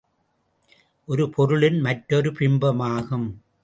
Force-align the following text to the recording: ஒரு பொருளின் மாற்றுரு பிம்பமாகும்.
ஒரு 1.07 1.29
பொருளின் 1.29 1.79
மாற்றுரு 1.81 2.31
பிம்பமாகும். 2.39 3.29